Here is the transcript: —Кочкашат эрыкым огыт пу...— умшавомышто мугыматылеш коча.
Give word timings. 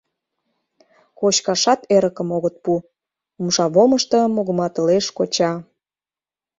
—Кочкашат 1.19 1.79
эрыкым 1.95 2.29
огыт 2.37 2.55
пу...— 2.63 2.73
умшавомышто 3.39 4.19
мугыматылеш 4.35 5.05
коча. 5.17 5.51